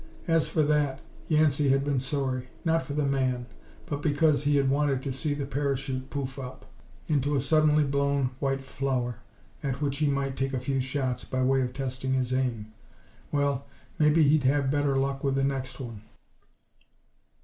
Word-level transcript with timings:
As 0.27 0.47
for 0.47 0.63
that, 0.63 0.99
Yancey 1.27 1.69
had 1.69 1.83
been 1.83 1.99
sorry; 1.99 2.47
not 2.65 2.83
for 2.87 2.93
the 2.93 3.05
man, 3.05 3.45
but 3.85 4.01
because 4.01 4.45
he 4.45 4.55
had 4.55 4.67
wanted 4.67 5.03
to 5.03 5.13
see 5.13 5.35
the 5.35 5.45
parachute 5.45 6.09
poof 6.09 6.39
op! 6.39 6.65
into 7.07 7.35
a 7.35 7.39
suddenly 7.39 7.83
blown 7.83 8.31
white 8.39 8.61
flower 8.61 9.17
at 9.61 9.79
which 9.79 9.99
he 9.99 10.07
might 10.09 10.35
take 10.35 10.55
a 10.55 10.59
few 10.59 10.79
shots 10.79 11.23
by 11.23 11.43
way 11.43 11.61
of 11.61 11.73
testing 11.73 12.15
his 12.15 12.33
aim. 12.33 12.73
Well, 13.31 13.67
maybe 13.99 14.23
he'd 14.23 14.45
have 14.45 14.71
better 14.71 14.95
luck 14.95 15.23
with 15.23 15.35
the 15.35 15.43
next 15.43 15.79
one. 15.79 16.01